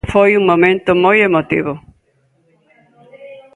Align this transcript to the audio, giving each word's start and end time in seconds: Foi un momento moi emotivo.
Foi 0.13 0.31
un 0.39 0.43
momento 0.51 0.91
moi 1.03 1.17
emotivo. 1.29 1.73